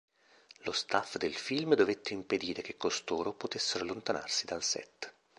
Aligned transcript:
Lo 0.63 0.71
staff 0.71 1.17
del 1.17 1.35
film 1.35 1.75
dovette 1.75 2.13
impedire 2.13 2.63
che 2.63 2.75
costoro 2.75 3.33
potessero 3.35 3.83
allontanarsi 3.83 4.47
dal 4.47 4.63
set. 4.63 5.13